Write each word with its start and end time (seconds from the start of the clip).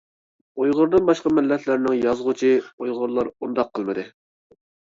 ئۇيغۇردىن 0.63 1.03
باشقا 1.09 1.33
مىللەتلەرنىڭ 1.39 1.97
يازغۇچى. 1.99 2.51
ئۇيغۇرلار 2.81 3.33
ئۇنداق 3.37 3.73
قىلمىدى. 3.77 4.11